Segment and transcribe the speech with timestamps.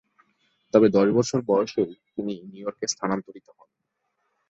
[0.73, 3.69] তবে দশ বছর বয়সেই তিনি নিউ ইয়র্কে স্থানান্তরিত হন।